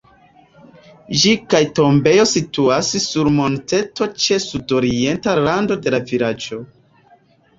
Ĝi 1.23 1.31
kaj 1.53 1.59
tombejo 1.79 2.23
situas 2.29 2.89
sur 3.03 3.29
monteto 3.37 4.07
ĉe 4.23 4.39
sudorienta 4.45 5.35
rando 5.43 5.77
de 5.85 5.93
la 5.97 6.01
vilaĝo. 6.13 6.59